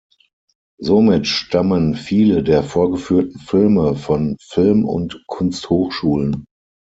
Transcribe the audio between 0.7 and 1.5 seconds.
Somit